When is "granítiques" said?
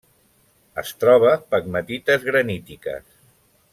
2.31-3.05